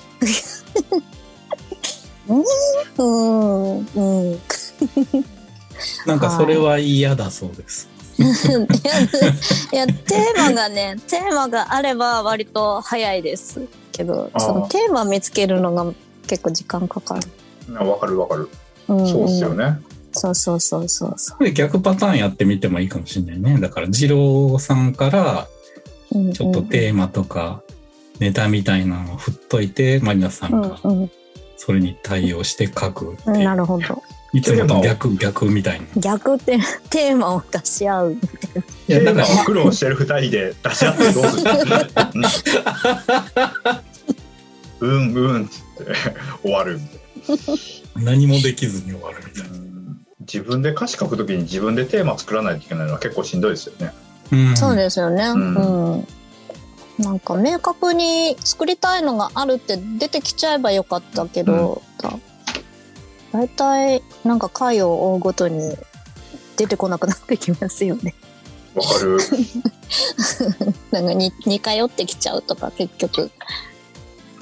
[2.27, 4.39] うん、うん。
[6.05, 7.87] なんかそれは嫌だそうです。
[7.87, 7.96] いや、
[9.71, 13.61] いやテーマがね、テーマがあれば割と早いです
[13.91, 15.85] けど、そのテーマ見つけるのが
[16.25, 17.21] 結構時間かかる。
[17.75, 18.49] あわかるわかる
[18.87, 19.79] うんうんそうっすよね
[20.13, 23.59] そうそうそうそうそこれ逆パターンやってみてもいいかもしれないね。
[23.59, 25.47] だから、二郎さんから
[26.11, 26.17] う。
[26.17, 27.61] うんちょっとテーマとか
[28.19, 31.11] ネタみたいなのを振っといて、マリナさんがうんうん
[31.57, 34.01] それに対応して書くってうん、いうなるほど。
[34.33, 35.85] いつもと逆、逆みたいな。
[35.97, 36.59] 逆って
[36.89, 38.13] テーマを出し合う。
[38.13, 38.17] い
[38.91, 41.51] や、テーマだから、を苦労してる二人で出し合ってどうする？
[44.81, 45.93] うん うんっつって
[46.43, 49.57] 終わるみたい何もできずに終わるみたいな
[50.21, 53.93] 自分で歌詞書くときに自分でテーマ作らないといけないのは結構しんどいですよね
[54.31, 54.37] な。
[54.37, 55.23] うんそうですよね。
[55.29, 56.07] ううんん。
[56.99, 62.11] なんか明確に作りたいのがあるって出てきちゃえばよかったけど、だ
[63.37, 65.77] 大体なんか回を追うごとに
[66.55, 68.15] 出てこなくなってきますよね。
[68.73, 69.19] わかる。
[70.89, 73.29] なんかに似通ってきちゃうとか結局。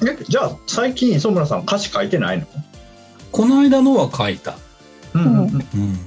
[0.01, 2.45] え、じゃあ最近磯村さん歌詞書いてないの？
[3.33, 4.55] この間のは書いた。
[5.13, 5.43] うんうんうん。
[5.43, 5.99] うん。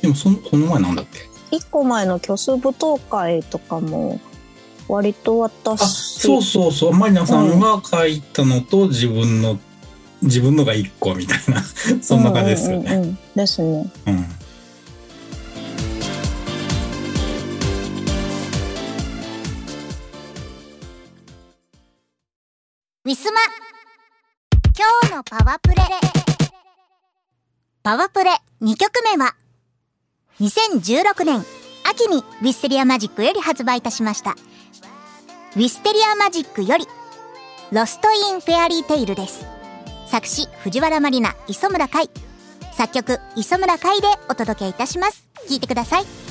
[0.00, 1.06] でもその、その前なんだっ
[1.50, 1.56] け？
[1.56, 4.20] 一個前の虚数舞踏会とかも
[4.86, 6.92] 割とあ、私そうそうそう。
[6.92, 9.58] マリナさんが書いたのと自分の、
[10.22, 11.62] 自分のが一個みたいな、
[12.02, 12.94] そんな感じですよね。
[12.94, 13.86] うんうんうんですね。
[14.06, 14.40] うん。
[23.06, 23.40] ウィスマ
[24.76, 25.76] 今日のパワプレ
[27.82, 28.30] パワプレ
[28.62, 29.34] 2曲目は
[30.40, 31.42] 2016年
[31.88, 34.36] 秋にウィステリアマジックより発売いたしました
[35.56, 36.86] ウィステリアマジックより
[37.72, 39.59] Lost in Fairy Tale です
[40.10, 42.10] 作詞藤原まりな磯村海。
[42.72, 45.28] 作曲磯村海でお届けいたします。
[45.48, 46.29] 聴いてください。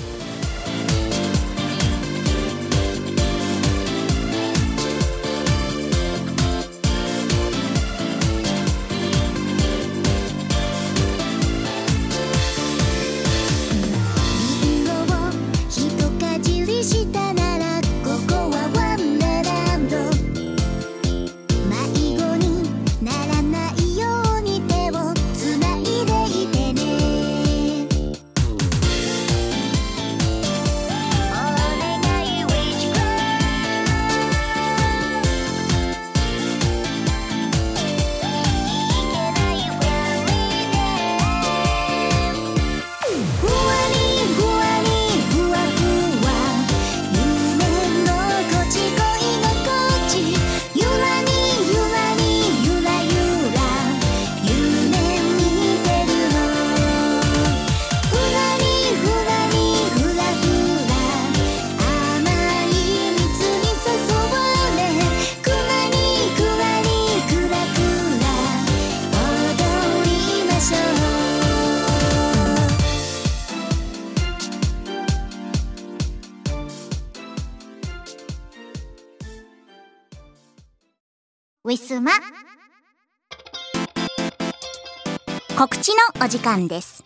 [86.21, 87.05] お時間です。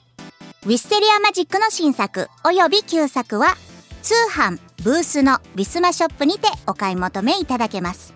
[0.66, 3.56] ウィステリアマジックの新作および旧作は
[4.02, 8.16] 通販ブースのウィスマショップにてお買い求めいただけます。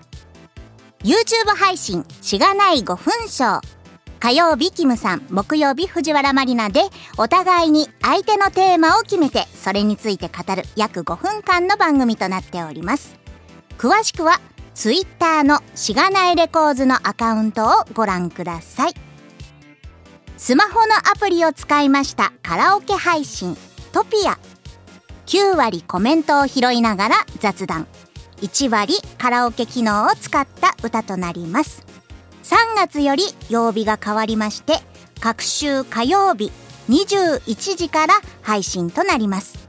[1.03, 3.61] YouTube 配信しがない5分ショー
[4.19, 6.81] 火曜日キムさん木曜日藤原マリナで
[7.19, 13.15] お互いに相手のテーマを決めてそれについて語る約5分間の番組となっております。
[13.77, 14.39] 詳しくは
[14.73, 19.06] Twitter のしがないレコーズのアカウントをご覧ください。
[20.37, 22.31] スマホのアプリを使いました。
[22.43, 23.57] カラオケ配信。
[23.91, 24.37] トピア。
[25.25, 27.87] 9割コメントを拾いながら雑談。
[28.41, 31.83] 1割カラオケ機能を使った歌となります。
[32.43, 34.75] 3月より曜日が変わりまして
[35.19, 36.51] 各週火曜日
[36.87, 38.13] 21時から
[38.43, 39.67] 配信となります。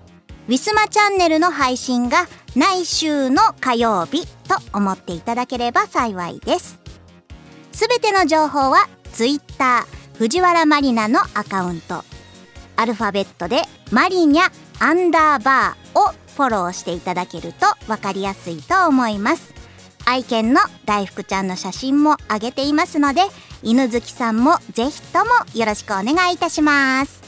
[0.49, 6.79] ウィスマチャンネルの配信が来週の火曜日と思っていただければ幸いです。
[7.73, 9.87] すべての情報は Twitter
[10.19, 12.03] 藤原マリナのアカウント。
[12.75, 13.63] アルファベットで
[13.93, 14.51] マリニャ
[14.81, 19.55] アンダーバーをフォローしていただけるとわかりやすいと思います。
[20.07, 23.21] 愛犬の大福ちゃんの写真もあげていますので
[23.63, 27.28] 犬好きさんもぜひともよろしくお願いいたします。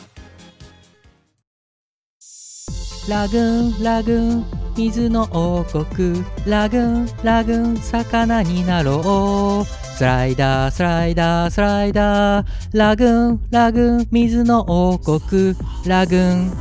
[3.10, 4.44] ラグーンラグーン
[4.76, 6.24] 水の王国。
[6.46, 9.96] ラグーンラグーン魚になろう。
[9.96, 12.46] スライダースライダースライダー。
[12.72, 15.56] ラグーンラグーン水の王国。
[15.86, 16.52] ラグーン。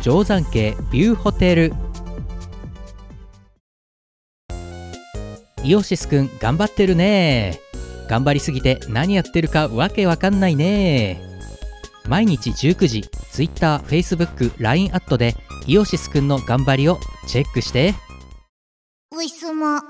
[0.00, 1.74] 定山家ビューホテル。
[5.62, 7.60] イオシスくん頑張ってるね。
[8.08, 11.31] 頑張りすぎて何やってるかわけわかんないね。
[12.08, 15.34] 毎日19時 Twitter、Facebook、LINE アットで
[15.66, 17.94] イオシスくんの頑張りをチェックして。
[19.12, 19.80] ウィスマ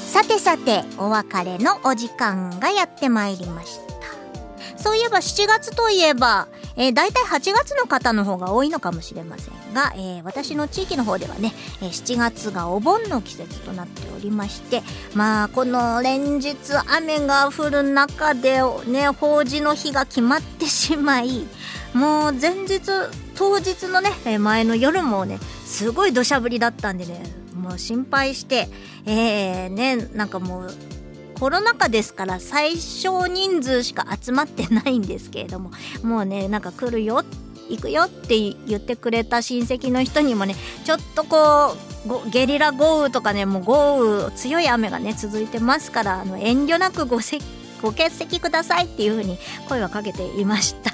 [0.00, 3.88] さてさてお別れのお時間がやってまいりました。
[4.78, 6.48] そういえば7月といえば、
[6.78, 11.52] えー、大体8月の方の方が多いのかもしれませんが、えー私の地域の方ではね、
[11.82, 14.82] えー7月がお盆の季節となっておりまして
[15.14, 16.56] まあこの連日
[16.86, 21.46] 雨が降る中でね法事の日が決まってしまい
[21.94, 22.80] もう前日
[23.34, 27.22] 当日のね前の夜もねすごい土砂降りだったんでね
[27.54, 28.68] もう心配して
[29.06, 30.70] えー、ねなんかもう
[31.38, 35.70] コロナ禍ですから最小人数しか集まってないんですけれども
[36.02, 37.22] もうねなんか来るよ
[37.68, 41.76] 行くよって言ってくれた親戚の人にもねちょっとこ
[42.26, 47.38] うゲリラ豪雨とかねもう豪雨強い雨がね続いてますからあの遠慮なくごせ
[47.82, 50.90] ご欠席くださいっていう風に声はかけていました。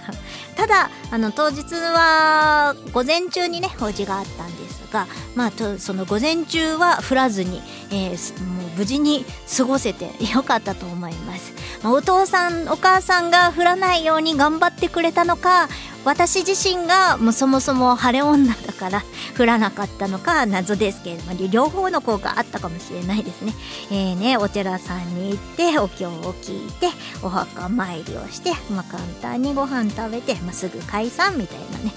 [0.56, 9.24] ただあの当日は午前中にね法事があったんですがまあとその午前中は降らずに、えーもう無事に
[9.56, 11.52] 過ごせて よかったと思います、
[11.82, 15.68] まあお父さんお母さんが降らないように頑張ってくれたのか
[16.04, 19.02] 私自身がもうそもそも晴れ女だから
[19.38, 23.54] 降らなかったのか謎ですけれども両方の効果あったかもしれないですね。
[23.90, 26.88] えーねお寺さんに行ってお経を聞いて
[27.22, 31.92] お墓参りをして、まあ、簡単にご飯食べて、まあ、すぐ解散みたいなね。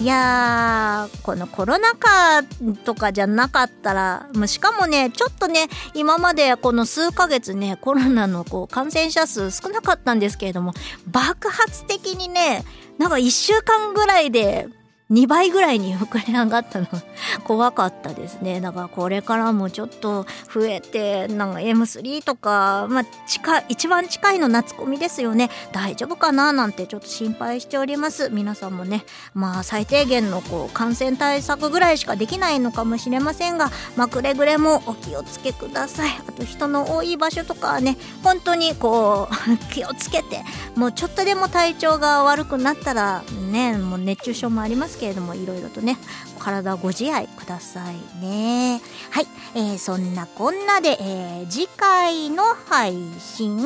[0.00, 2.42] いやーこのコロナ禍
[2.84, 10.72] とかじゃなかったらもうしかもねちょっとね今までこの数ヶ月ねコロナのこう感染者数少なかったんですけれども
[11.06, 12.64] 爆発的にね
[12.98, 14.66] なんか1週間ぐらいで
[15.12, 16.86] 2倍ぐらいに膨れ上がったの。
[16.86, 17.02] が
[17.44, 18.60] 怖かったですね。
[18.60, 25.50] だからこれからもちょっと増えてなんか M3 とか、まあ、近い一番近いの夏コミですよね。
[25.72, 26.52] 大丈夫かな？
[26.52, 28.30] なんてちょっと心配しております。
[28.30, 29.04] 皆さんもね
[29.34, 36.10] まあ最低限のこう感染対策ぐらいしかできないのかもしれませんが、まあ、くれぐれもお気をつけください。
[36.28, 40.42] あと人の多い場所とかはね本当にこう 気をつけて
[40.76, 45.96] もうちょっとでも体調が悪くなったらねもう熱中症もありますけけれどもいろいろとね
[46.38, 48.80] 体ご自愛くださいね。
[49.10, 49.26] はい、
[49.56, 53.58] えーそんなこんなで、えー次回の配信。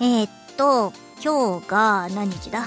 [0.00, 2.62] えーっと今日が何日だ？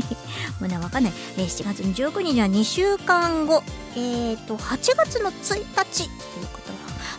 [0.58, 3.62] もうねわかんない、えー7月の19日は2週間後。
[3.94, 6.60] えーっと8月の1日というこ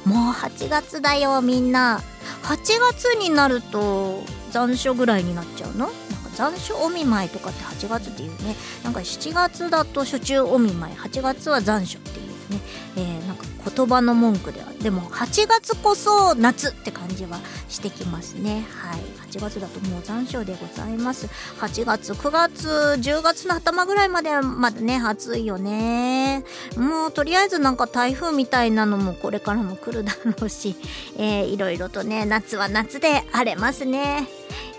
[0.05, 2.01] とはもう8月だよみんな。
[2.45, 5.91] 8月になると残暑ぐらいになっちゃうの？
[6.35, 8.55] 残暑お見舞いとかって8月っていうね。
[8.83, 12.59] なんか7月だと暑中お見舞い8月は残暑っていうね、
[12.97, 18.63] えーなんか言葉の文句ではでも8月こそ夏って感じはしてきますね。
[18.69, 18.99] はい。
[19.31, 21.27] 8月だともう残暑でございます。
[21.59, 22.67] 8月9月
[23.01, 26.43] 10月の頭ぐらいまではまだね暑いよね。
[26.77, 30.75] もうとりあえずなんか台風みたいなのもこれからも来るだろうし、
[31.17, 34.27] えーいろいろとね夏は夏で荒れますね。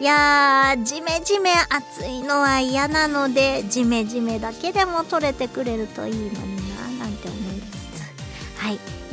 [0.00, 6.65] いやージメジメ暑いのは嫌なのでジメジメだけでも取れてくれるといいのに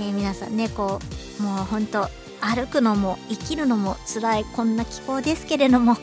[0.04, 1.00] えー皆さんねこ
[1.40, 2.08] うもうほんと
[2.42, 5.96] 歩くのも生きるのも辛いこんな気候ですけれども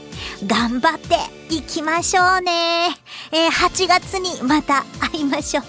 [0.46, 1.16] 頑張って
[1.54, 2.88] いきましょうね、
[3.30, 5.64] えー8月にまた会いましょう。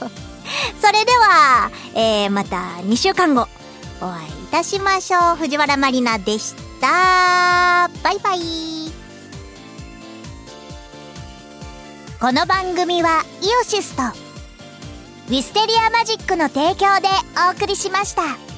[0.80, 3.48] それでは、えーまた2週間後
[4.02, 5.36] お会いいたしましょう。
[5.36, 7.90] 藤原まりなでした。
[8.04, 8.40] バイバイ。
[12.20, 14.21] この番組はイオシスと
[15.32, 17.08] ウィステリアマジックの提供で
[17.50, 18.51] お送りしました。